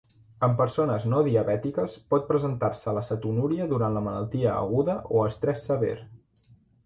En 0.45 0.53
persones 0.59 1.03
no 1.09 1.19
diabètiques, 1.27 1.97
pot 2.13 2.25
presentar-se 2.31 2.95
la 2.99 3.03
cetonúria 3.11 3.67
durant 3.75 3.97
la 3.99 4.03
malaltia 4.07 4.55
aguda 4.65 4.95
o 5.19 5.23
estrès 5.27 5.65
sever. 5.69 5.95